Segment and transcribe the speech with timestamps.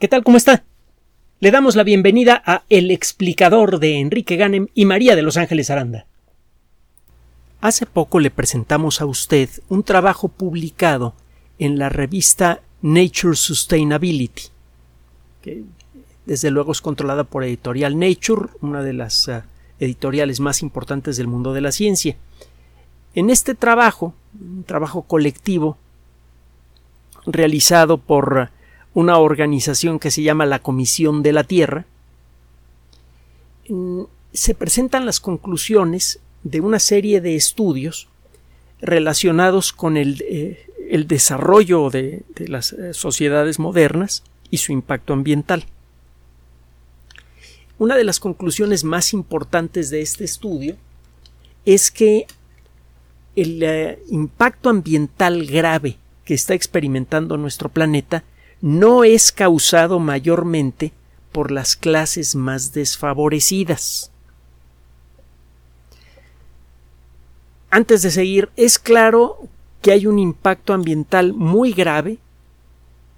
[0.00, 0.24] ¿Qué tal?
[0.24, 0.64] ¿Cómo está?
[1.38, 5.70] Le damos la bienvenida a El explicador de Enrique Ganem y María de Los Ángeles
[5.70, 6.06] Aranda.
[7.60, 11.14] Hace poco le presentamos a usted un trabajo publicado
[11.60, 14.42] en la revista Nature Sustainability,
[15.42, 15.62] que
[16.26, 19.42] desde luego es controlada por Editorial Nature, una de las uh,
[19.78, 22.16] editoriales más importantes del mundo de la ciencia.
[23.14, 25.78] En este trabajo, un trabajo colectivo
[27.26, 28.50] realizado por
[28.94, 31.84] una organización que se llama la Comisión de la Tierra,
[33.68, 38.08] mm, se presentan las conclusiones de una serie de estudios
[38.80, 45.12] relacionados con el, eh, el desarrollo de, de las eh, sociedades modernas y su impacto
[45.12, 45.64] ambiental.
[47.78, 50.76] Una de las conclusiones más importantes de este estudio
[51.64, 52.26] es que
[53.34, 58.22] el eh, impacto ambiental grave que está experimentando nuestro planeta
[58.64, 60.94] no es causado mayormente
[61.32, 64.10] por las clases más desfavorecidas.
[67.68, 69.36] Antes de seguir, es claro
[69.82, 72.16] que hay un impacto ambiental muy grave,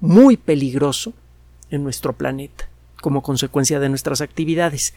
[0.01, 1.13] muy peligroso
[1.71, 2.69] en nuestro planeta,
[3.01, 4.95] como consecuencia de nuestras actividades.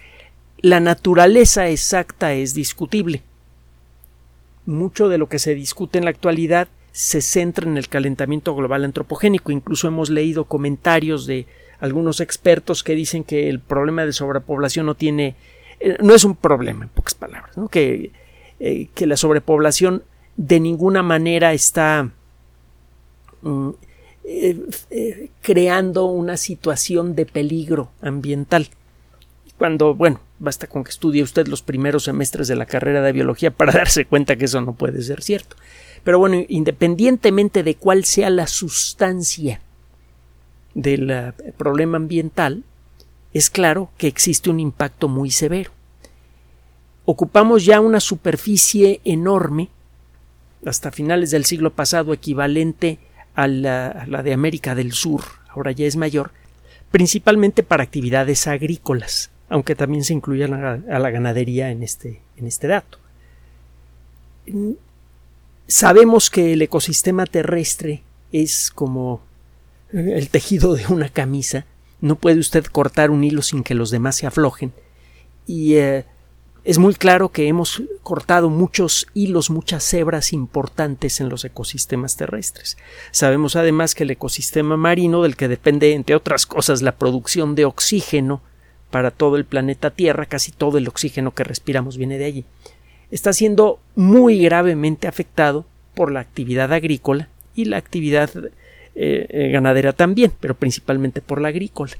[0.58, 3.22] La naturaleza exacta es discutible.
[4.66, 8.83] Mucho de lo que se discute en la actualidad se centra en el calentamiento global
[8.85, 9.51] antropogénico.
[9.51, 11.47] Incluso hemos leído comentarios de
[11.79, 15.35] algunos expertos que dicen que el problema de sobrepoblación no tiene
[15.79, 18.11] eh, no es un problema en pocas palabras, que,
[18.59, 20.03] eh, que la sobrepoblación
[20.35, 22.09] de ninguna manera está
[23.41, 23.69] mm,
[24.25, 28.67] eh, creando una situación de peligro ambiental.
[29.57, 33.51] Cuando, bueno, basta con que estudie usted los primeros semestres de la carrera de biología
[33.51, 35.55] para darse cuenta que eso no puede ser cierto.
[36.09, 39.61] Pero bueno, independientemente de cuál sea la sustancia
[40.73, 42.63] del eh, problema ambiental,
[43.31, 45.69] es claro que existe un impacto muy severo.
[47.05, 49.69] Ocupamos ya una superficie enorme,
[50.66, 52.97] hasta finales del siglo pasado equivalente
[53.35, 56.31] a la, de América del Sur, ahora ya es mayor,
[56.89, 62.67] principalmente para actividades agrícolas, aunque también se incluye a la, ganadería en este, en este
[62.67, 62.97] dato.
[65.69, 69.22] Sabemos que el ecosistema terrestre es como
[69.94, 71.68] el tejido de una camisa.
[72.02, 74.74] No puede usted cortar un hilo sin que los demás se aflojen.
[75.46, 76.06] Y eh,
[76.63, 82.75] es muy claro que hemos cortado muchos hilos, muchas hebras importantes en los ecosistemas terrestres.
[83.12, 87.66] Sabemos además que el ecosistema marino, del que depende, entre otras cosas, la producción de
[87.66, 88.41] oxígeno
[88.90, 92.46] para todo el planeta Tierra, casi todo el oxígeno que respiramos viene de allí
[93.12, 95.66] está siendo muy gravemente afectado
[95.96, 98.30] por la actividad agrícola y la actividad
[98.96, 101.94] eh, eh, ganadera también, pero principalmente por la agrícola.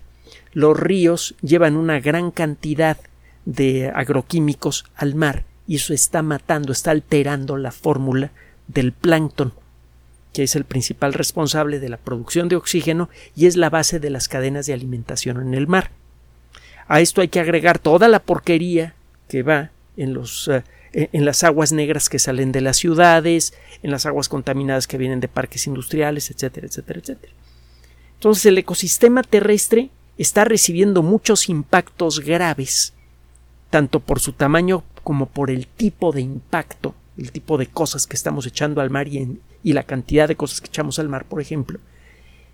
[0.54, 2.98] Los ríos llevan una gran cantidad
[3.46, 8.32] de agroquímicos al mar y eso está matando, está alterando la fórmula
[8.68, 9.54] del plancton,
[10.34, 14.10] que es el principal responsable de la producción de oxígeno y es la base de
[14.10, 15.92] las cadenas de alimentación en el mar.
[16.88, 18.96] A esto hay que agregar toda la porquería
[19.28, 23.92] que va en los eh, en las aguas negras que salen de las ciudades, en
[23.92, 27.34] las aguas contaminadas que vienen de parques industriales, etcétera, etcétera, etcétera.
[28.16, 32.94] Entonces el ecosistema terrestre está recibiendo muchos impactos graves,
[33.70, 38.18] tanto por su tamaño como por el tipo de impacto, el tipo de cosas que
[38.18, 41.80] estamos echando al mar y, la cantidad de cosas que echamos al mar, por ejemplo.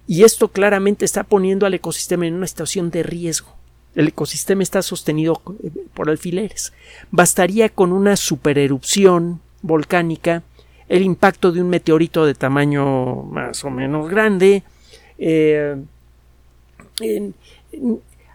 [0.07, 3.55] Y esto claramente está poniendo al ecosistema en una situación de riesgo.
[3.95, 6.73] El ecosistema está sostenido eh, por alfileres.
[7.11, 10.43] Bastaría con una supererupción volcánica,
[10.89, 14.63] el impacto de un meteorito de tamaño más o menos grande,
[15.17, 15.77] eh,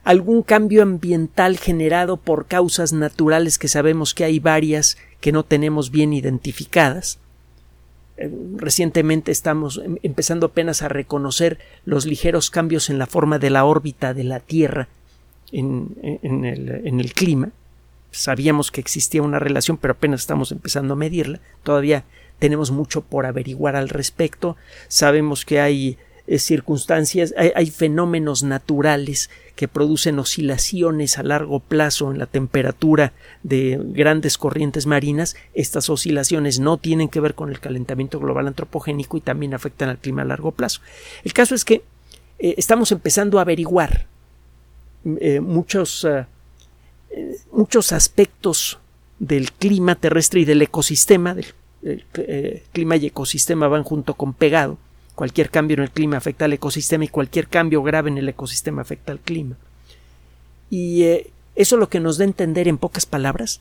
[0.03, 5.91] algún cambio ambiental generado por causas naturales que sabemos que hay varias que no tenemos
[5.91, 7.19] bien identificadas.
[8.17, 13.51] Eh, recientemente estamos em, empezando apenas a reconocer los ligeros cambios en la forma de
[13.51, 14.89] la órbita de la Tierra
[15.53, 17.51] en, el, clima.
[18.11, 21.41] Sabíamos que existía una relación, pero apenas estamos empezando a medirla.
[21.63, 22.05] Todavía
[22.39, 24.57] tenemos mucho por averiguar al respecto.
[24.89, 32.19] Sabemos que hay eh, circunstancias, hay, fenómenos naturales que producen oscilaciones a largo plazo en
[32.19, 33.13] la temperatura
[33.43, 35.37] de grandes corrientes marinas.
[35.55, 39.99] Estas oscilaciones no tienen que ver con el calentamiento global antropogénico y también afectan al
[39.99, 40.81] clima a largo plazo.
[41.25, 41.83] El caso es que
[42.39, 44.07] eh, estamos empezando a averiguar
[45.05, 46.27] eh, muchos, eh,
[47.53, 48.79] muchos aspectos
[49.19, 54.79] del clima terrestre y del ecosistema, del eh, clima y ecosistema van junto con pegado,
[55.15, 58.83] cualquier cambio en el clima afecta al ecosistema y cualquier cambio grave en el ecosistema
[58.83, 59.57] afecta al clima.
[60.71, 61.05] Y
[61.57, 63.61] eso lo que nos da a entender en pocas palabras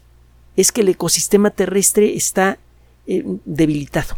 [0.56, 2.60] es que el ecosistema terrestre está
[3.08, 4.18] debilitado.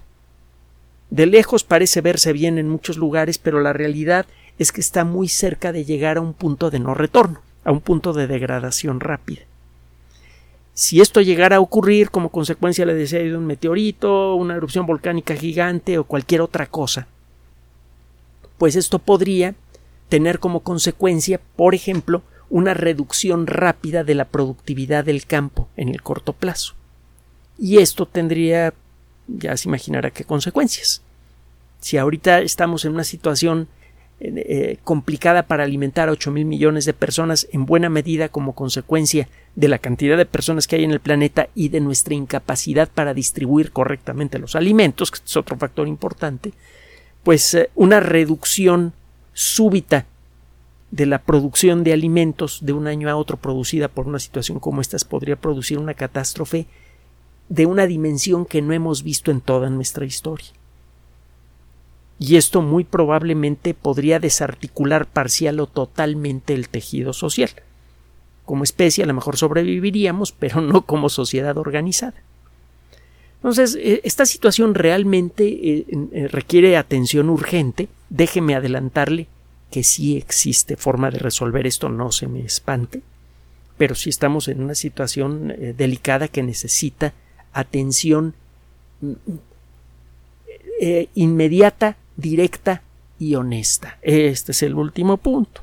[1.10, 4.26] De lejos parece verse bien en muchos lugares, pero la realidad
[4.62, 7.82] es que está muy cerca de llegar a un punto de no retorno, a un
[7.82, 9.42] punto de degradación rápida.
[10.76, 15.36] Si esto llegara a ocurrir como consecuencia, le decía, de un meteorito, una erupción volcánica
[15.36, 17.08] gigante o cualquier otra cosa,
[18.60, 19.56] pues esto podría
[20.10, 22.22] tener como consecuencia, por ejemplo,
[22.52, 26.76] una reducción rápida de la productividad del campo en el corto plazo.
[27.58, 28.76] Y esto tendría,
[29.28, 31.02] ya se imaginará qué consecuencias.
[31.80, 33.68] Si ahorita estamos en una situación
[34.24, 39.28] eh, complicada para alimentar a 8 mil millones de personas, en buena medida como consecuencia
[39.56, 43.16] de la cantidad de personas que hay en el planeta y de nuestra incapacidad para
[43.16, 46.54] distribuir correctamente los alimentos, que es otro factor importante,
[47.24, 48.94] pues eh, una reducción
[49.34, 50.06] súbita
[50.92, 54.82] de la producción de alimentos de un año a otro producida por una situación como
[54.82, 56.68] esta podría producir una catástrofe
[57.50, 60.52] de una dimensión que no hemos visto en toda nuestra historia
[62.22, 67.50] y esto muy probablemente podría desarticular parcial o totalmente el tejido social.
[68.46, 72.14] Como especie a lo mejor sobreviviríamos, pero no como sociedad organizada.
[73.38, 77.88] Entonces, eh, esta situación realmente eh, eh, requiere atención urgente.
[78.12, 79.26] Déjeme adelantarle
[79.72, 83.02] que sí existe forma de resolver esto, no se me espante,
[83.80, 87.14] pero sí estamos en una situación delicada que necesita
[87.52, 88.36] atención
[89.00, 89.14] mm,
[91.16, 92.82] inmediata directa
[93.20, 93.98] y honesta.
[94.02, 95.62] Este es el último punto.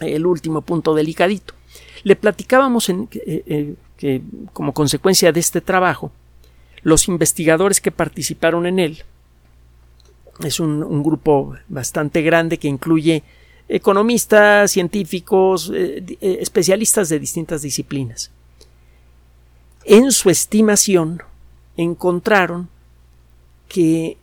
[0.00, 1.54] El último punto delicadito.
[2.02, 4.22] Le platicábamos eh, eh, que
[4.52, 6.12] como consecuencia de este trabajo,
[6.82, 9.02] los investigadores que participaron en él,
[10.44, 13.22] es un, grupo bastante grande que incluye
[13.68, 18.30] economistas, científicos, eh, especialistas de distintas disciplinas.
[19.84, 21.22] En su estimación
[21.76, 22.68] encontraron
[23.68, 24.18] que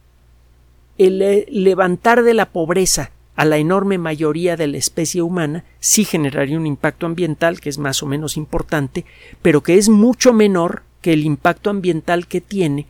[0.97, 6.57] el levantar de la pobreza a la enorme mayoría de la especie humana sí generaría
[6.57, 9.05] un impacto ambiental que es más o menos importante,
[9.41, 12.87] pero que es mucho menor que el impacto ambiental que tiene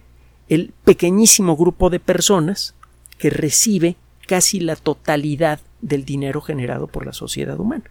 [0.50, 2.76] el pequeñísimo grupo de personas
[3.18, 3.96] que recibe
[4.28, 7.86] casi la totalidad del dinero generado por la sociedad humana.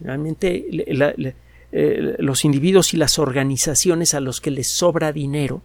[0.00, 0.66] Realmente
[1.72, 5.62] eh, los individuos y las organizaciones a los que les sobra dinero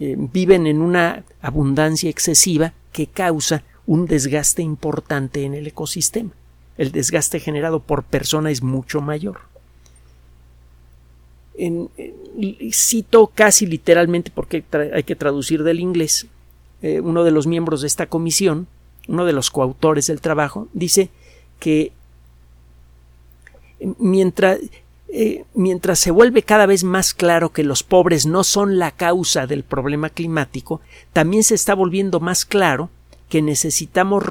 [0.00, 6.30] eh, viven en una abundancia excesiva que causa un desgaste importante en el ecosistema.
[6.76, 9.40] El desgaste generado por persona es mucho mayor.
[12.70, 14.64] cito casi literalmente porque
[14.94, 16.26] hay que traducir del inglés.
[16.82, 18.68] Eh, uno de los miembros de esta comisión,
[19.08, 21.10] uno de los coautores del trabajo, dice
[21.58, 21.90] que
[23.98, 24.60] mientras
[25.10, 29.46] eh, mientras se vuelve cada vez más claro que los pobres no son la causa
[29.46, 30.80] del problema climático,
[31.12, 32.90] también se está volviendo más claro
[33.28, 34.24] que necesitamos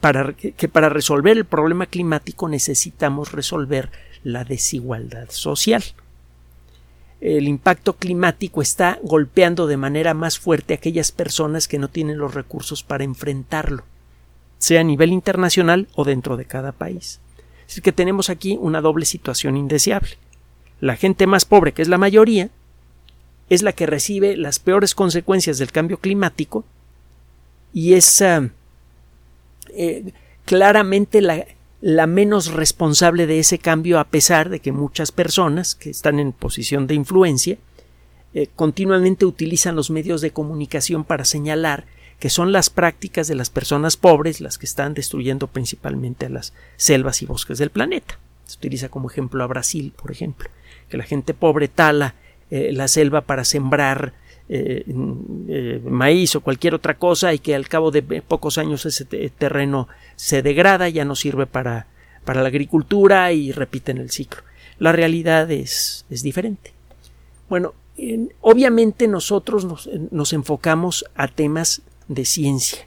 [0.00, 3.90] para, que para resolver el problema climático necesitamos resolver
[4.22, 5.84] la desigualdad social.
[7.20, 12.18] El impacto climático está golpeando de manera más fuerte a aquellas personas que no tienen
[12.18, 13.84] los recursos para enfrentarlo,
[14.58, 17.20] sea a nivel internacional o dentro de cada país.
[17.68, 20.18] Es que tenemos aquí una doble situación indeseable.
[20.80, 22.50] La gente más pobre, que es la mayoría,
[23.48, 26.64] es la que recibe las peores consecuencias del cambio climático
[27.72, 28.48] y es ah,
[29.70, 30.12] eh,
[30.44, 31.44] claramente la,
[31.80, 36.32] la menos responsable de ese cambio a pesar de que muchas personas que están en
[36.32, 37.58] posición de influencia
[38.32, 41.84] eh, continuamente utilizan los medios de comunicación para señalar
[42.24, 46.54] que son las prácticas de las personas pobres las que están destruyendo principalmente a las
[46.78, 48.18] selvas y bosques del planeta.
[48.46, 50.48] Se utiliza como ejemplo a Brasil, por ejemplo,
[50.88, 52.14] que la gente pobre tala
[52.50, 54.14] eh, la selva para sembrar
[54.48, 54.86] eh,
[55.48, 59.88] eh, maíz o cualquier otra cosa y que al cabo de pocos años ese terreno
[60.16, 61.88] se degrada, ya no sirve para,
[62.24, 64.40] para la agricultura y repiten el ciclo.
[64.78, 66.72] La realidad es, es diferente.
[67.50, 67.74] Bueno,
[68.40, 72.86] obviamente nosotros nos, nos enfocamos a temas de ciencia.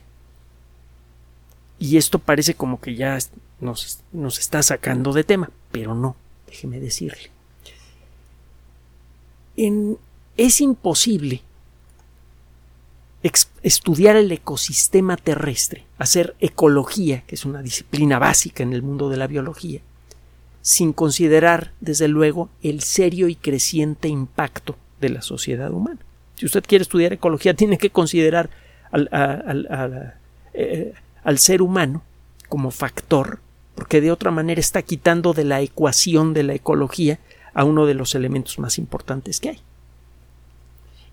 [1.78, 3.18] Y esto parece como que ya
[3.60, 7.30] nos, nos está sacando de tema, pero no, déjeme decirle.
[9.56, 9.98] En,
[10.36, 11.42] es imposible
[13.62, 19.16] estudiar el ecosistema terrestre, hacer ecología, que es una disciplina básica en el mundo de
[19.16, 19.80] la biología,
[20.62, 26.00] sin considerar, desde luego, el serio y creciente impacto de la sociedad humana.
[26.36, 28.50] Si usted quiere estudiar ecología, tiene que considerar
[28.90, 30.14] al,
[30.54, 32.02] eh, al ser humano
[32.48, 33.40] como factor,
[33.74, 37.18] porque de otra manera está quitando de la ecuación de la ecología
[37.54, 39.60] a uno de los elementos más importantes que hay.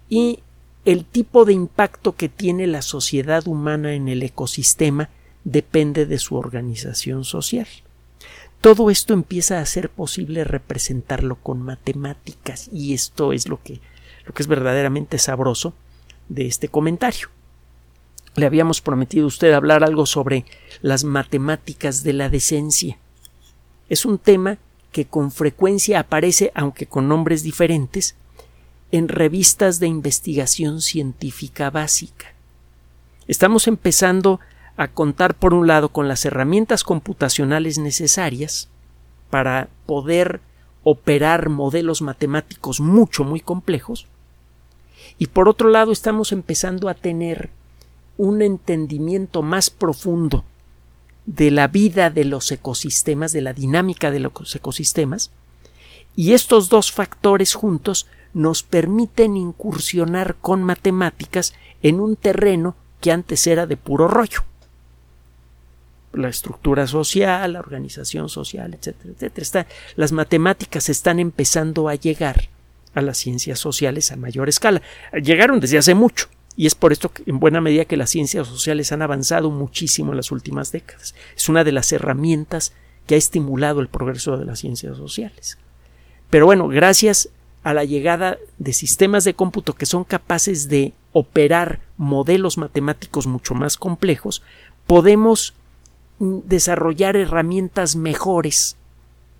[0.09, 0.39] Y
[0.85, 5.09] el tipo de impacto que tiene la sociedad humana en el ecosistema
[5.43, 7.67] depende de su organización social.
[8.61, 13.79] Todo esto empieza a ser posible representarlo con matemáticas y esto es lo que,
[14.25, 15.73] lo que es verdaderamente sabroso
[16.29, 17.29] de este comentario.
[18.35, 20.45] Le habíamos prometido a usted hablar algo sobre
[20.81, 22.97] las matemáticas de la decencia.
[23.89, 24.57] Es un tema
[24.91, 28.15] que con frecuencia aparece, aunque con nombres diferentes,
[28.91, 32.27] en revistas de investigación científica básica.
[33.27, 34.39] Estamos empezando
[34.77, 38.69] a contar, por un lado, con las herramientas computacionales necesarias
[39.29, 40.41] para poder
[40.83, 44.07] operar modelos matemáticos mucho, muy complejos,
[45.17, 47.49] y por otro lado estamos empezando a tener
[48.17, 50.43] un entendimiento más profundo
[51.25, 55.31] de la vida de los ecosistemas, de la dinámica de los ecosistemas,
[56.15, 63.47] y estos dos factores juntos nos permiten incursionar con matemáticas en un terreno que antes
[63.47, 64.43] era de puro rollo
[66.15, 69.67] la estructura social, la organización social, etcétera, etcétera.
[69.95, 72.49] las matemáticas están empezando a llegar
[72.93, 74.81] a las ciencias sociales a mayor escala.
[75.21, 78.47] Llegaron desde hace mucho, y es por esto que en buena medida que las ciencias
[78.47, 81.15] sociales han avanzado muchísimo en las últimas décadas.
[81.35, 82.73] Es una de las herramientas
[83.07, 85.57] que ha estimulado el progreso de las ciencias sociales.
[86.29, 87.29] Pero bueno, gracias
[87.63, 93.53] a la llegada de sistemas de cómputo que son capaces de operar modelos matemáticos mucho
[93.53, 94.41] más complejos,
[94.87, 95.53] podemos
[96.19, 98.77] desarrollar herramientas mejores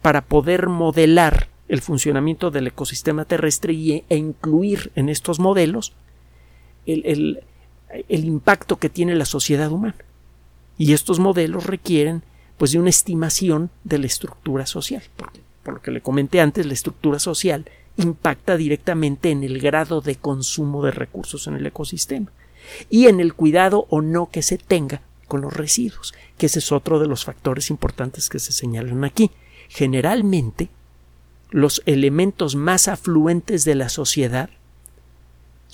[0.01, 5.93] para poder modelar el funcionamiento del ecosistema terrestre e incluir en estos modelos
[6.85, 7.43] el,
[8.09, 9.95] impacto que tiene la sociedad humana.
[10.77, 12.23] Y estos modelos requieren
[12.57, 16.65] pues de una estimación de la estructura social, porque por lo que le comenté antes,
[16.65, 17.65] la estructura social
[17.97, 22.31] impacta directamente en el grado de consumo de recursos en el ecosistema
[22.89, 26.71] y en el cuidado o no que se tenga con los residuos, que ese es
[26.71, 29.31] otro de los factores importantes que se señalan aquí.
[29.69, 30.69] Generalmente,
[31.49, 34.49] los elementos más afluentes de la sociedad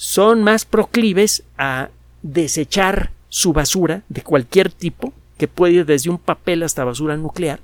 [0.02, 1.90] son más proclives a
[2.24, 7.60] desechar su basura de cualquier tipo, que puede ir desde un papel hasta basura nuclear,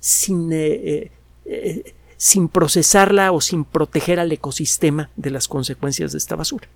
[0.00, 1.10] sin, eh, eh,
[1.44, 6.66] eh, sin procesarla o sin proteger al ecosistema de las consecuencias de esta basura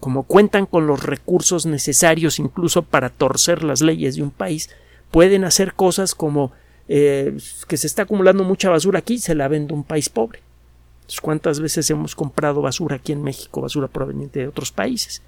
[0.00, 4.68] como cuentan con los recursos necesarios incluso para torcer las leyes de un país,
[5.12, 6.50] pueden hacer cosas como
[6.88, 10.40] que se está acumulando mucha basura aquí, se la vende un país pobre.
[11.20, 15.22] ¿Cuántas veces hemos comprado basura aquí en México, basura proveniente de otros países?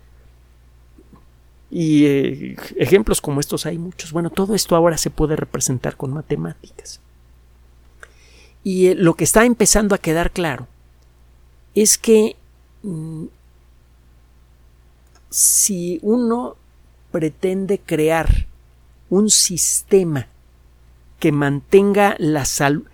[1.71, 4.12] Y eh, ejemplos como estos hay muchos.
[4.12, 7.00] Bueno, todo esto ahora se puede representar con matemáticas.
[8.62, 10.69] Y eh, lo que está empezando a quedar claro
[11.75, 12.37] es que
[12.83, 13.25] mm,
[15.31, 16.57] si uno
[17.11, 18.47] pretende crear
[19.11, 20.28] un sistema
[21.19, 22.85] que mantenga la salud,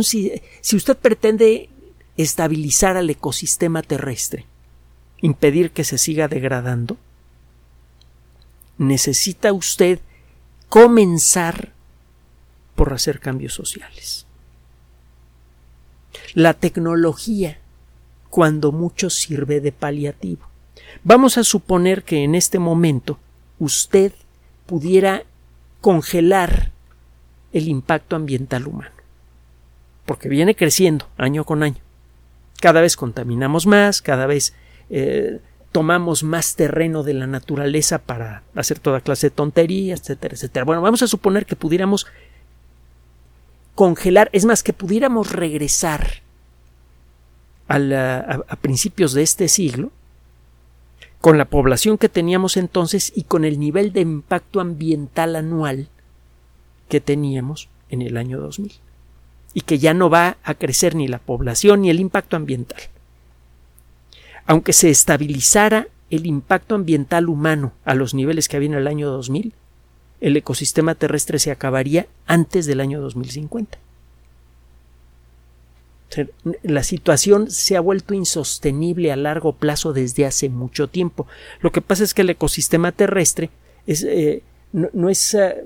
[0.00, 1.68] si usted pretende
[2.16, 4.46] estabilizar al ecosistema terrestre,
[5.20, 6.96] impedir que se siga degradando,
[8.78, 10.00] necesita usted
[10.68, 11.72] comenzar
[12.74, 14.26] por hacer cambios sociales.
[16.34, 17.58] La tecnología,
[18.30, 20.46] cuando mucho, sirve de paliativo.
[21.04, 23.18] Vamos a suponer que en este momento
[23.58, 24.12] usted
[24.66, 25.24] pudiera
[25.80, 26.70] congelar
[27.52, 28.94] el impacto ambiental humano,
[30.06, 31.80] porque viene creciendo año con año.
[32.60, 34.54] Cada vez contaminamos más, cada vez
[34.90, 35.40] eh,
[35.72, 40.64] tomamos más terreno de la naturaleza para hacer toda clase de tonterías, etcétera, etcétera.
[40.64, 42.06] Bueno, vamos a suponer que pudiéramos
[43.74, 46.22] congelar, es más, que pudiéramos regresar
[47.68, 49.90] a principios de este siglo
[51.22, 55.88] con la población que teníamos entonces y con el nivel de impacto ambiental anual
[56.90, 58.72] que teníamos en el año 2000
[59.54, 62.80] y que ya no va a crecer ni la población ni el impacto ambiental.
[64.46, 69.10] Aunque se estabilizara el impacto ambiental humano a los niveles que había en el año
[69.10, 69.52] 2000,
[70.20, 73.78] el ecosistema terrestre se acabaría antes del año 2050
[76.62, 81.26] la situación se ha vuelto insostenible a largo plazo desde hace mucho tiempo.
[81.60, 83.50] Lo que pasa es que el ecosistema terrestre
[83.86, 84.42] es, eh,
[84.72, 85.64] no, es, eh,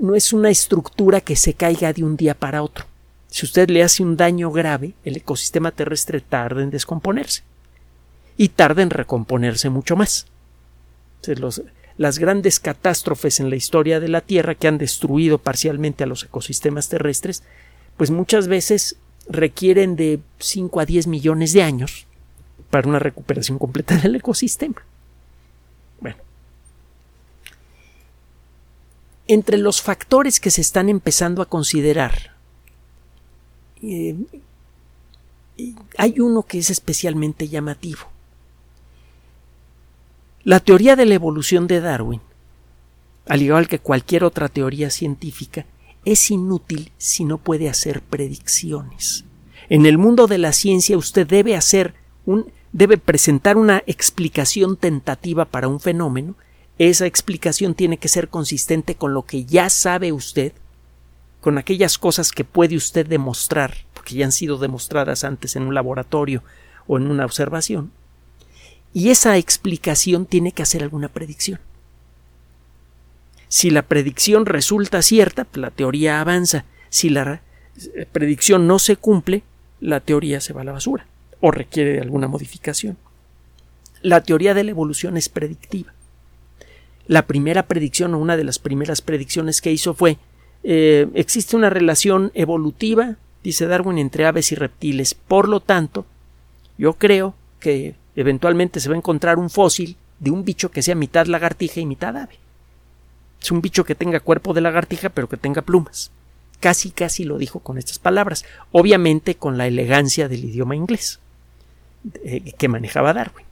[0.00, 2.86] no, es, una estructura que se caiga de un día para otro,
[3.28, 7.42] Si usted le hace un daño grave, el ecosistema terrestre tarda en descomponerse
[8.36, 10.26] y tarda en recomponerse mucho más.
[11.98, 16.24] las grandes catástrofes en la historia de la Tierra que han destruido parcialmente a los
[16.24, 17.42] ecosistemas terrestres,
[17.96, 18.96] pues muchas veces
[19.28, 22.06] requieren de 5 a 10 millones de años
[22.70, 24.82] para una recuperación completa del ecosistema.
[29.28, 32.36] Entre los factores que se están empezando a considerar,
[33.82, 34.16] eh,
[35.96, 38.00] hay uno que es especialmente llamativo.
[40.44, 42.20] La teoría de la evolución de Darwin,
[43.26, 45.66] al igual que cualquier otra teoría científica,
[46.04, 49.24] es inútil si no puede hacer predicciones.
[49.68, 55.46] En el mundo de la ciencia usted debe hacer un debe presentar una explicación tentativa
[55.46, 56.34] para un fenómeno.
[56.78, 60.52] Esa explicación tiene que ser consistente con lo que ya sabe usted,
[61.40, 65.74] con aquellas cosas que puede usted demostrar, porque ya han sido demostradas antes en un
[65.74, 66.42] laboratorio
[66.86, 67.92] o en una observación
[68.96, 71.60] y esa explicación tiene que hacer alguna predicción.
[73.48, 76.64] Si la predicción resulta cierta, la teoría avanza.
[76.88, 77.42] Si la
[78.12, 79.42] predicción no se cumple,
[79.82, 81.06] la teoría se va a la basura
[81.42, 82.96] o requiere alguna modificación.
[84.00, 85.92] La teoría de la evolución es predictiva.
[87.08, 90.18] La primera predicción o una de las primeras predicciones que hizo fue
[90.64, 95.14] eh, existe una relación evolutiva, dice Darwin, entre aves y reptiles.
[95.14, 96.04] Por lo tanto,
[96.76, 100.94] yo creo que eventualmente se va a encontrar un fósil de un bicho que sea
[100.94, 102.38] mitad lagartija y mitad ave.
[103.40, 106.10] Es un bicho que tenga cuerpo de lagartija pero que tenga plumas.
[106.58, 111.20] Casi, casi lo dijo con estas palabras, obviamente con la elegancia del idioma inglés
[112.24, 113.45] eh, que manejaba Darwin.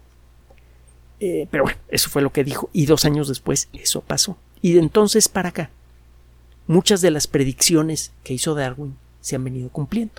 [1.21, 4.37] Eh, pero bueno, eso fue lo que dijo y dos años después eso pasó.
[4.61, 5.71] Y de entonces para acá,
[6.67, 10.15] muchas de las predicciones que hizo Darwin se han venido cumpliendo.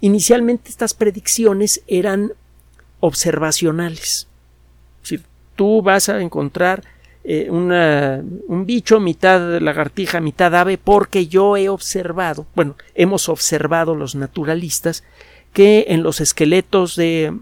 [0.00, 2.32] Inicialmente estas predicciones eran
[3.00, 4.28] observacionales.
[5.02, 5.20] Si
[5.56, 6.84] tú vas a encontrar
[7.24, 14.14] eh, un bicho mitad lagartija, mitad ave, porque yo he observado, bueno, hemos observado los
[14.14, 15.04] naturalistas
[15.52, 17.36] que en los esqueletos de,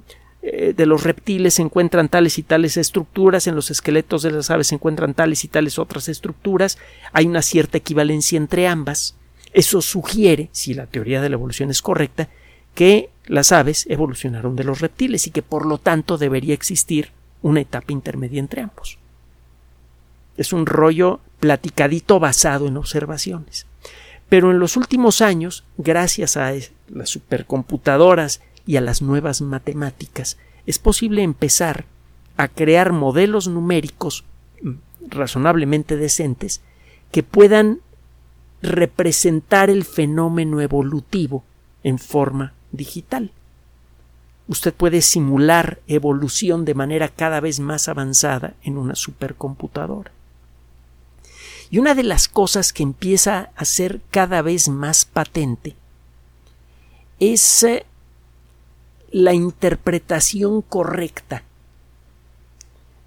[0.48, 4.48] eh, de los reptiles se encuentran tales y tales estructuras, en los esqueletos de las
[4.48, 6.78] aves se encuentran tales y tales otras estructuras,
[7.12, 9.16] hay una cierta equivalencia entre ambas.
[9.52, 12.28] Eso sugiere, si la teoría de la evolución es correcta,
[12.76, 17.10] que las aves evolucionaron de los reptiles y que por lo tanto debería existir
[17.42, 18.98] una etapa intermedia entre ambos.
[20.36, 23.66] Es un rollo platicadito basado en observaciones.
[24.28, 26.52] Pero en los últimos años, gracias a
[26.88, 31.84] las supercomputadoras y a las nuevas matemáticas, es posible empezar
[32.36, 34.24] a crear modelos numéricos
[34.62, 34.72] mm,
[35.08, 36.60] razonablemente decentes
[37.12, 37.80] que puedan
[38.62, 41.44] representar el fenómeno evolutivo
[41.82, 43.30] en forma digital.
[44.48, 50.12] Usted puede simular evolución de manera cada vez más avanzada en una supercomputadora.
[51.68, 55.74] Y una de las cosas que empieza a ser cada vez más patente
[57.18, 57.86] es eh,
[59.10, 61.42] la interpretación correcta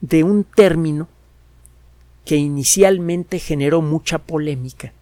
[0.02, 1.08] de un término
[2.26, 4.94] que inicialmente generó mucha polémica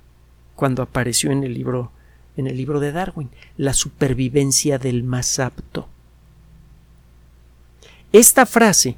[0.56, 1.92] cuando apareció en el libro
[2.38, 5.88] en el libro de Darwin, la supervivencia del más apto.
[8.14, 8.96] Esta frase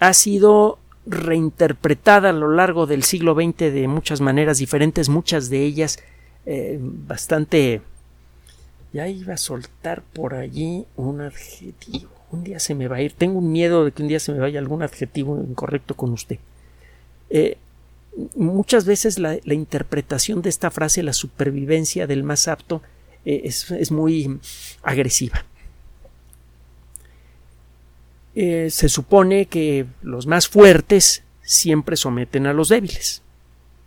[0.00, 5.64] ha sido reinterpretada a lo largo del siglo XX de muchas maneras diferentes, muchas de
[5.64, 5.98] ellas
[6.46, 7.82] eh, bastante...
[8.92, 12.10] Ya iba a soltar por allí un adjetivo.
[12.30, 13.12] Un día se me va a ir.
[13.12, 16.38] Tengo un miedo de que un día se me vaya algún adjetivo incorrecto con usted.
[17.30, 17.58] Eh,
[18.34, 22.82] muchas veces la, interpretación de esta frase, la supervivencia del más apto,
[23.24, 24.40] eh, es, muy
[24.82, 25.44] agresiva.
[28.34, 33.22] Eh, se supone que los más fuertes siempre someten a los débiles.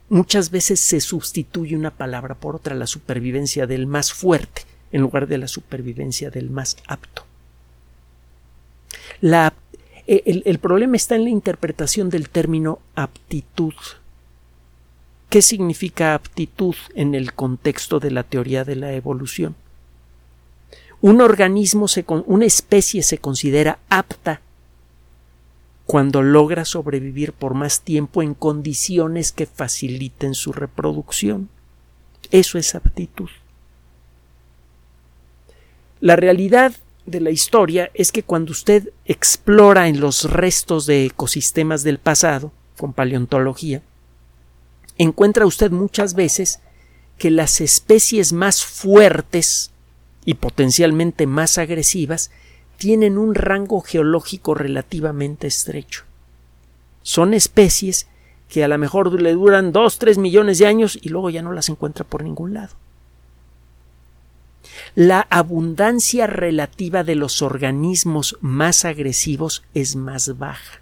[0.10, 5.28] Muchas veces se sustituye una palabra por otra, la supervivencia del más fuerte, en lugar
[5.28, 7.26] de la supervivencia del más apto.
[10.08, 13.74] el problema está en la interpretación del término aptitud
[15.32, 19.56] ¿Qué significa aptitud en el contexto de la teoría de la evolución?
[21.00, 21.86] Un organismo,
[22.26, 24.42] una especie se considera apta
[25.86, 31.48] cuando logra sobrevivir por más tiempo en condiciones que faciliten su reproducción.
[32.32, 33.30] Eso es aptitud.
[36.02, 36.74] La realidad
[37.06, 42.52] de la historia es que cuando usted explora en los restos de ecosistemas del pasado,
[42.76, 43.84] con paleontología,
[44.98, 46.60] encuentra usted muchas veces
[47.20, 49.70] que las especies más fuertes
[50.26, 52.32] y potencialmente más agresivas
[52.78, 56.06] tienen un rango geológico relativamente estrecho.
[57.04, 58.08] Son especies
[58.50, 61.54] que a lo mejor le duran dos, tres millones de años y luego ya no
[61.54, 62.74] las encuentra por ningún lado.
[64.96, 70.82] La abundancia relativa de los organismos más agresivos es más baja.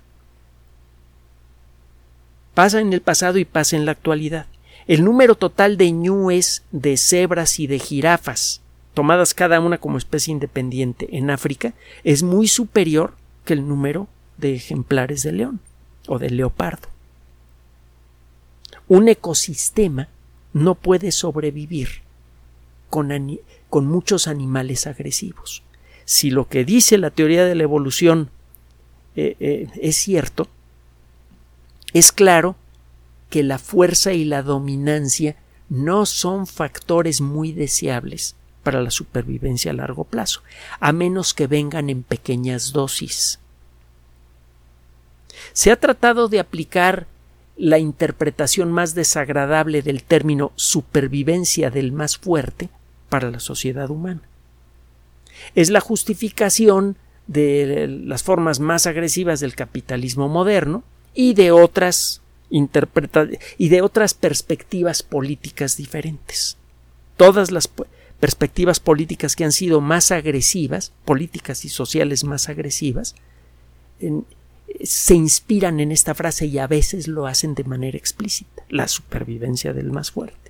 [2.56, 4.48] Pasa en el pasado y pasa en la actualidad.
[4.88, 8.62] El número total de ñúes, de cebras y de jirafas,
[8.96, 13.14] tomadas cada una como especie independiente en África, es muy superior
[13.46, 15.60] que el número de ejemplares de león
[16.08, 16.88] o de leopardo.
[18.88, 20.08] Un ecosistema
[20.52, 22.02] no puede sobrevivir
[22.90, 23.12] con,
[23.70, 25.64] con muchos animales agresivos.
[26.06, 28.30] Si lo que dice la teoría de la evolución
[29.16, 30.48] eh, eh, es cierto,
[31.94, 32.56] es claro
[33.30, 35.36] que la fuerza y la dominancia
[35.70, 40.42] no son factores muy deseables para la supervivencia a largo plazo,
[40.80, 43.40] a menos que vengan en pequeñas dosis.
[45.54, 47.08] Se ha tratado de aplicar
[47.56, 52.70] la interpretación más desagradable del término supervivencia del más fuerte
[53.10, 54.22] para la sociedad humana.
[55.56, 63.70] Es la justificación de las formas más agresivas del capitalismo moderno y de otras y
[63.70, 66.58] de otras perspectivas políticas diferentes.
[67.16, 67.70] Todas las
[68.20, 73.16] perspectivas políticas que han sido más agresivas, políticas y sociales más agresivas,
[74.84, 79.74] se inspiran en esta frase y a veces lo hacen de manera explícita, la supervivencia
[79.74, 80.49] del más fuerte.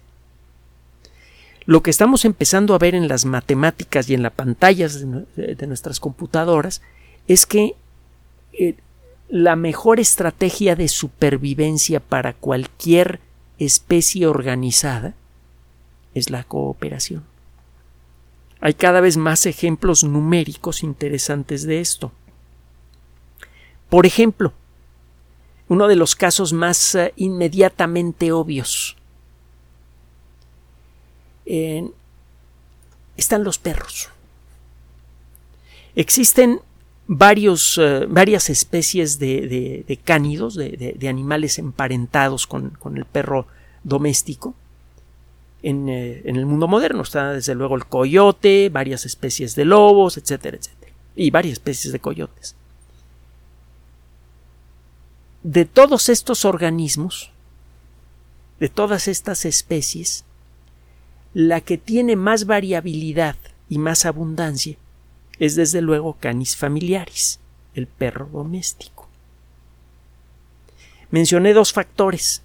[1.70, 5.06] Lo que estamos empezando a ver en las matemáticas y en las pantallas
[5.36, 6.82] de, nuestras computadoras
[7.28, 7.76] es que
[8.54, 8.74] eh,
[9.28, 13.20] la mejor estrategia de supervivencia para cualquier
[13.60, 15.14] especie organizada
[16.16, 17.24] es la cooperación.
[18.62, 22.12] Hay cada vez más ejemplos numéricos interesantes de esto.
[23.90, 24.54] Por ejemplo,
[25.68, 28.96] uno de los casos más eh, inmediatamente obvios
[33.18, 34.10] están los perros.
[35.96, 36.62] Existen
[37.08, 43.48] varios, eh, varias especies de, cánidos, de, animales emparentados con, el perro
[43.84, 44.54] doméstico.
[45.62, 50.18] En, eh, en, el mundo moderno está desde luego el coyote, varias especies de lobos,
[50.18, 50.94] etcétera, etcétera.
[51.16, 52.56] Y varias especies de coyotes.
[55.42, 57.32] De todos estos organismos,
[58.60, 60.26] de todas estas especies,
[61.34, 63.36] la que tiene más variabilidad
[63.70, 64.78] y más abundancia
[65.38, 67.40] es desde luego Canis familiaris,
[67.74, 69.08] el perro doméstico.
[71.12, 72.42] Mencioné dos factores.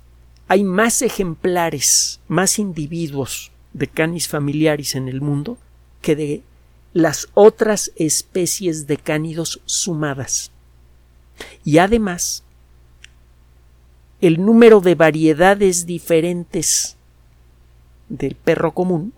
[0.49, 5.59] Hay más ejemplares, más individuos de Canis familiaris en el mundo
[6.01, 6.43] que de
[6.93, 10.53] las otras especies de cánidos sumadas.
[11.65, 12.45] Y además,
[14.21, 16.94] el número de variedades diferentes
[18.09, 19.13] del perro común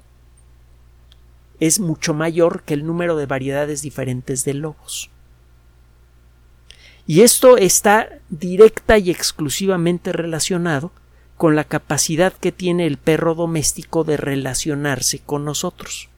[1.60, 5.10] es mucho mayor que el número de variedades diferentes de lobos.
[7.06, 10.90] Y esto está directa y exclusivamente relacionado
[11.36, 16.08] con la capacidad que tiene el perro doméstico de relacionarse con nosotros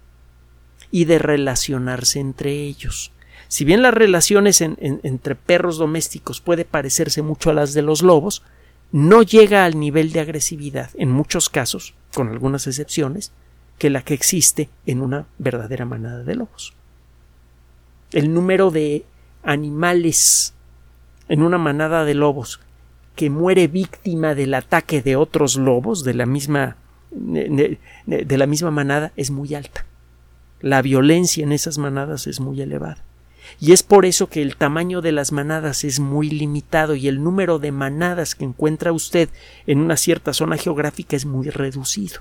[0.90, 3.12] y de relacionarse entre ellos.
[3.48, 8.42] Si bien las relaciones entre perros domésticos puede parecerse mucho a las de los lobos,
[8.92, 13.32] no llega al nivel de agresividad, en muchos casos, con algunas excepciones,
[13.78, 16.74] que la que existe en una verdadera manada de lobos.
[18.12, 19.04] El número de
[19.42, 20.54] animales
[21.28, 22.60] en una manada de lobos
[23.14, 26.76] que muere víctima del ataque de otros lobos de la misma
[27.10, 29.84] de, la misma manada es muy alta.
[30.60, 33.04] La violencia en esas manadas es muy elevada.
[33.60, 37.22] Y es por eso que el tamaño de las manadas es muy limitado y el
[37.22, 39.28] número de manadas que encuentra usted
[39.66, 42.20] en una cierta zona geográfica es muy reducido.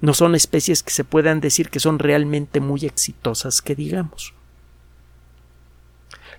[0.00, 4.34] No son especies que se puedan decir que son realmente muy exitosas, que digamos.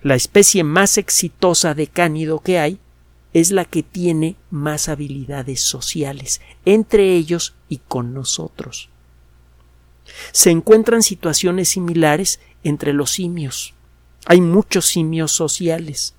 [0.02, 2.78] La especie más exitosa de cánido que hay
[3.32, 8.88] es la que tiene más habilidades sociales, entre ellos y con nosotros.
[10.32, 13.74] Se encuentran situaciones similares entre los simios.
[14.26, 16.14] Hay muchos simios sociales,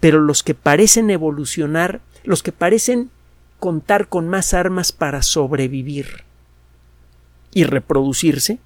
[0.00, 3.10] pero los que parecen evolucionar, los que parecen
[3.60, 6.24] contar con más armas para sobrevivir,
[7.54, 8.58] y reproducirse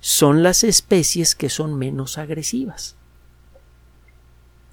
[0.00, 2.94] son las especies que son menos agresivas.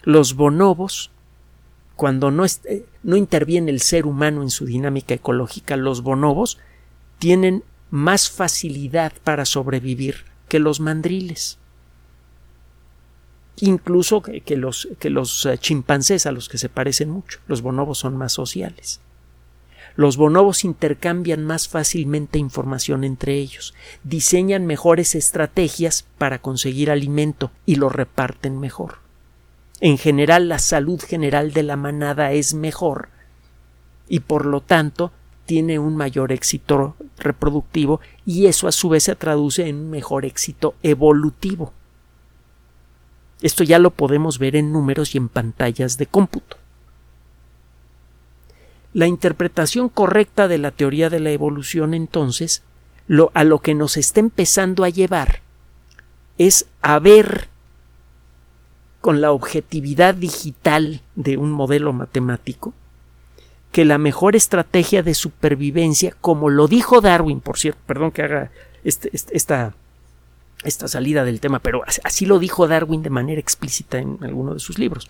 [0.03, 1.09] Los bonobos,
[1.95, 2.45] cuando no,
[3.01, 6.59] no interviene el ser humano en su dinámica ecológica, los bonobos
[7.17, 11.57] tienen más facilidad para sobrevivir que los mandriles.
[13.61, 17.39] Incluso que, los, que los eh, chimpancés a los que se parecen mucho.
[17.47, 18.99] Los bonobos son más sociales.
[19.95, 27.75] Los bonobos intercambian más fácilmente información entre ellos, diseñan mejores estrategias para conseguir alimento y
[27.75, 28.97] lo reparten mejor.
[29.79, 33.07] En general, la salud general de la manada es mejor
[34.09, 35.11] y por lo tanto
[35.45, 40.25] tiene un mayor éxito reproductivo y eso a su vez se traduce en un mejor
[40.25, 41.71] éxito evolutivo.
[43.41, 46.57] Esto ya lo podemos ver en números y en pantallas de cómputo.
[48.93, 52.63] La interpretación correcta de la teoría de la evolución entonces
[53.07, 55.41] lo, a lo que nos está empezando a llevar
[56.37, 57.49] es a ver
[59.01, 62.73] con la objetividad digital de un modelo matemático
[63.71, 68.49] que la mejor estrategia de supervivencia, como lo dijo Darwin, por cierto, perdón que haga
[68.85, 69.73] este, este, esta,
[70.67, 74.59] esta salida del tema, pero así lo dijo Darwin de manera explícita en alguno de
[74.59, 75.09] sus libros.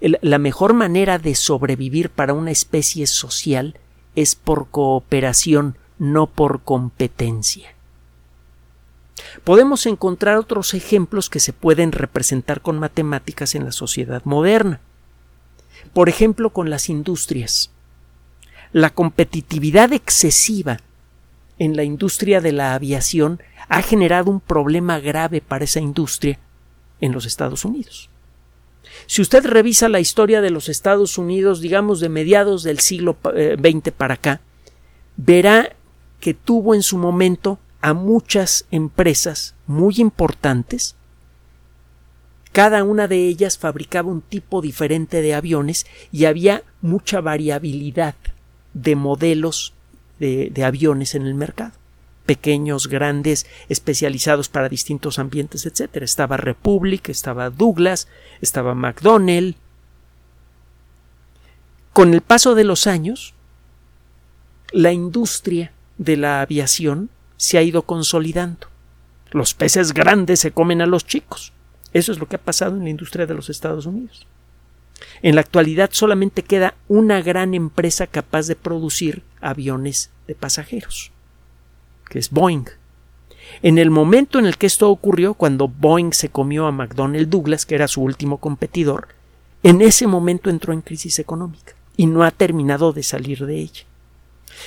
[0.00, 3.78] la mejor manera de sobrevivir para una especie social
[4.16, 7.74] es por cooperación, no por competencia.
[9.44, 14.80] Podemos encontrar otros ejemplos que se pueden representar con matemáticas en la sociedad moderna.
[15.92, 17.70] Por ejemplo, con las industrias
[18.74, 20.78] la competitividad excesiva
[21.58, 26.38] en la industria de la aviación ha generado un problema grave para esa industria
[27.00, 28.10] en los Estados Unidos.
[29.06, 33.88] Si usted revisa la historia de los Estados Unidos, digamos de mediados del siglo XX
[33.88, 34.40] eh, para acá,
[35.16, 35.74] verá
[36.20, 40.96] que tuvo en su momento a muchas empresas muy importantes.
[42.52, 48.14] Cada una de ellas fabricaba un tipo diferente de aviones y había mucha variabilidad
[48.72, 49.74] de modelos
[50.18, 51.72] de, aviones en el mercado
[52.26, 55.96] pequeños, grandes, especializados para distintos ambientes, etc.
[55.96, 58.08] Estaba Republic, estaba Douglas,
[58.40, 59.56] estaba McDonnell.
[61.92, 63.34] Con el paso de los años,
[64.72, 68.68] la industria de la aviación se ha ido consolidando.
[69.30, 71.52] Los peces grandes se comen a los chicos.
[71.92, 74.26] Eso es lo que ha pasado en la industria de los Estados Unidos.
[75.22, 81.12] En la actualidad solamente queda una gran empresa capaz de producir aviones de pasajeros,
[82.08, 82.66] que es Boeing.
[83.62, 87.66] En el momento en el que esto ocurrió, cuando Boeing se comió a McDonnell Douglas,
[87.66, 89.08] que era su último competidor,
[89.62, 93.84] en ese momento entró en crisis económica y no ha terminado de salir de ella.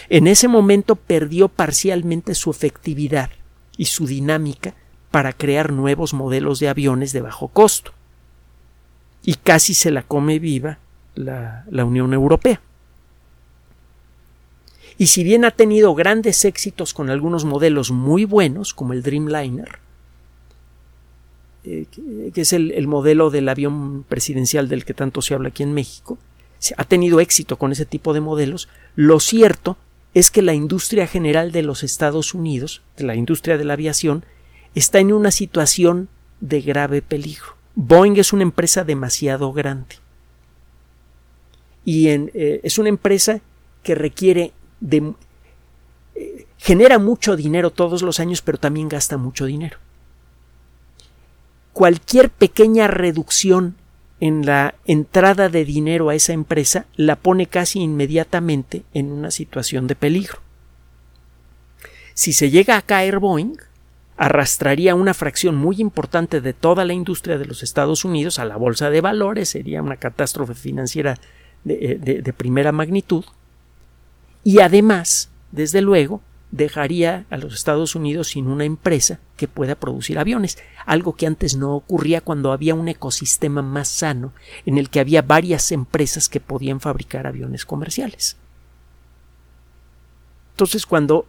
[0.10, 3.30] En ese momento perdió parcialmente su efectividad
[3.78, 4.76] y su dinámica
[5.12, 7.94] para crear nuevos modelos de aviones de bajo costo
[9.28, 10.80] y casi se la come viva
[11.16, 12.62] la, Unión Europea.
[14.98, 19.80] Y si bien ha tenido grandes éxitos con algunos modelos muy buenos, como el Dreamliner,
[21.66, 21.88] eh,
[22.34, 26.18] que es el, modelo del avión presidencial del que tanto se habla aquí en México,
[26.78, 29.76] ha tenido éxito con ese tipo de modelos, lo cierto
[30.14, 34.24] es que la industria general de los Estados Unidos, la industria de la aviación,
[34.74, 36.08] está en una situación
[36.40, 37.57] de grave peligro.
[37.80, 39.98] Boeing es una empresa demasiado grande.
[41.86, 43.40] Y eh, es una empresa
[43.84, 45.14] que requiere de...
[46.16, 49.78] Eh, genera mucho dinero todos los años, pero también gasta mucho dinero.
[51.72, 53.76] Cualquier pequeña reducción
[54.20, 59.86] en la entrada de dinero a esa empresa la pone casi inmediatamente en una situación
[59.86, 60.40] de peligro.
[62.16, 63.58] Si se llega a caer Boeing,
[64.18, 68.58] arrastraría una fracción muy importante de toda la industria de los Estados Unidos a la
[68.58, 71.18] bolsa de valores, sería una catástrofe financiera
[71.64, 73.24] de, eh, primera magnitud,
[74.44, 80.18] y además, desde luego, dejaría a los Estados Unidos sin una empresa que pueda producir
[80.18, 84.34] aviones, algo que antes no ocurría cuando había un ecosistema más sano
[84.66, 88.38] en el que había varias empresas que podían fabricar aviones comerciales.
[90.54, 91.28] Entonces, cuando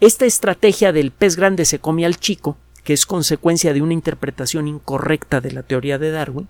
[0.00, 4.68] esta estrategia del pez grande se come al chico, que es consecuencia de una interpretación
[4.68, 6.48] incorrecta de la teoría de Darwin,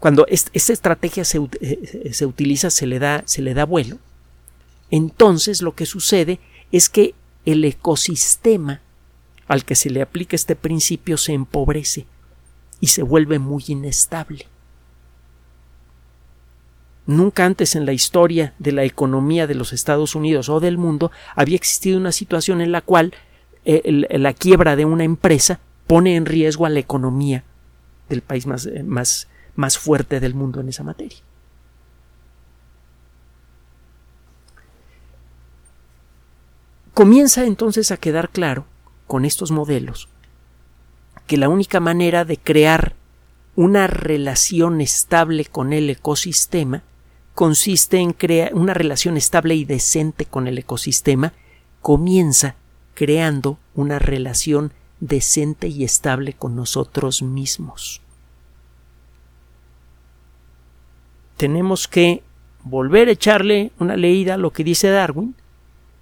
[0.00, 3.98] cuando esta estrategia eh, se, utiliza, se le, da, se le da vuelo,
[4.90, 6.40] entonces lo que sucede
[6.72, 8.80] es que el ecosistema
[9.46, 12.06] al que se le aplica este principio se empobrece
[12.80, 14.46] y se vuelve muy inestable.
[17.08, 21.10] Nunca antes en la historia de la economía de los Estados Unidos o del mundo
[21.34, 23.14] había existido una situación en la cual
[23.64, 27.44] eh, la quiebra de una empresa pone en riesgo a la economía
[28.10, 31.16] del país más, eh, más, más fuerte del mundo en esa materia.
[36.92, 38.66] Comienza entonces a quedar claro
[39.06, 40.10] con estos modelos
[41.26, 42.94] que la única manera de crear
[43.56, 46.82] una relación estable con el ecosistema
[47.38, 51.34] consiste en crear una relación estable y decente con el ecosistema,
[51.80, 52.56] comienza
[52.94, 58.00] creando una relación decente y estable con nosotros mismos.
[61.36, 62.24] Tenemos que
[62.64, 65.36] volver a echarle una leída a lo que dice Darwin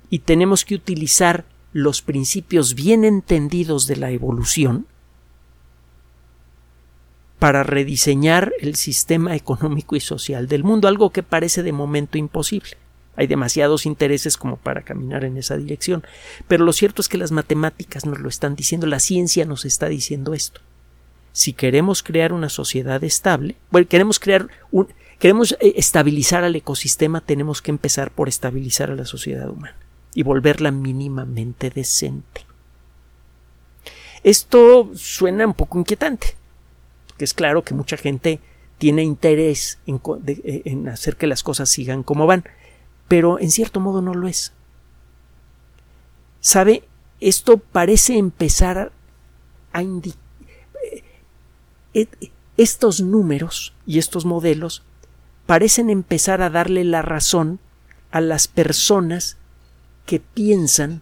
[0.09, 1.45] y tenemos que utilizar
[1.75, 4.87] los principios bien entendidos de la evolución
[7.39, 12.77] para rediseñar el sistema económico y social del mundo, algo que parece de momento imposible.
[13.17, 16.05] Hay demasiados intereses como para caminar en esa dirección.
[16.49, 19.89] Pero lo cierto es que las matemáticas nos lo están diciendo, la ciencia nos está
[19.89, 20.61] diciendo esto.
[21.33, 27.21] Si queremos crear una sociedad estable, bueno, queremos crear un, queremos eh, estabilizar al ecosistema,
[27.21, 29.77] tenemos que empezar por estabilizar a la sociedad humana
[30.15, 32.47] y volverla mínimamente decente.
[34.23, 36.37] Esto suena un poco inquietante,
[37.17, 38.41] porque es claro que mucha gente
[38.77, 42.45] tiene interés en, eh, en hacer que las cosas sigan como van,
[43.09, 44.53] pero en cierto modo no lo es.
[46.41, 46.85] ¿Sabe?
[47.19, 48.93] Esto parece empezar
[49.73, 50.21] a indicar.
[51.95, 52.13] Eh,
[52.59, 54.83] estos números y estos modelos
[55.47, 57.61] parecen empezar a darle la razón
[58.11, 59.39] a las personas
[60.05, 61.01] que piensan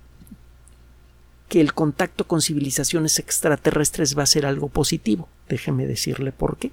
[1.48, 5.28] que el contacto con civilizaciones extraterrestres va a ser algo positivo.
[5.48, 6.70] Déjeme decirle por qué.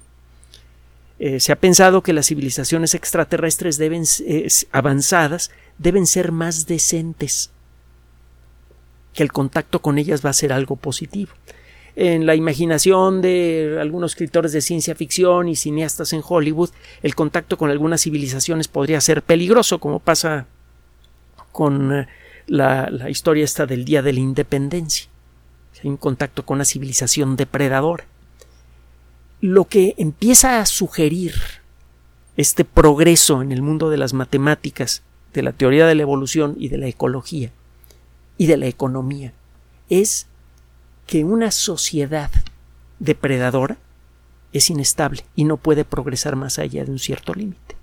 [1.18, 7.50] Eh, se ha pensado que las civilizaciones extraterrestres deben, eh, avanzadas deben ser más decentes,
[9.14, 11.32] que el contacto con ellas va a ser algo positivo.
[11.94, 16.70] En la imaginación de algunos escritores de ciencia ficción y cineastas en Hollywood,
[17.02, 20.46] el contacto con algunas civilizaciones podría ser peligroso, como pasa
[21.52, 22.08] con eh,
[22.46, 25.08] la, historia esta del Día de la Independencia.
[25.82, 28.04] Hay un contacto con una civilización depredadora
[29.42, 31.34] lo que empieza a sugerir
[32.36, 35.02] este progreso en el mundo de las matemáticas,
[35.34, 37.50] de la teoría de la evolución y de la ecología
[38.38, 39.32] y de la economía
[39.90, 40.26] es
[41.06, 42.30] que una sociedad
[43.00, 43.76] depredadora
[44.52, 47.76] es inestable y no puede progresar más allá de un cierto límite.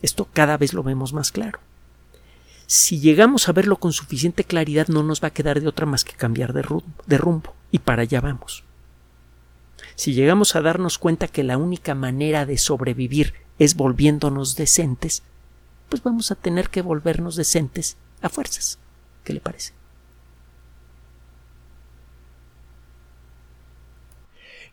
[0.00, 1.60] Esto cada vez lo vemos más claro.
[2.66, 6.04] Si llegamos a verlo con suficiente claridad no nos va a quedar de otra más
[6.04, 8.64] que cambiar de rumbo, y para allá vamos
[9.96, 15.22] si llegamos a darnos cuenta que la única manera de sobrevivir es volviéndonos decentes,
[15.88, 18.78] pues vamos a tener que volvernos decentes a fuerzas.
[19.24, 19.72] ¿Qué le parece?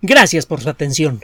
[0.02, 1.24] Gracias por su atención.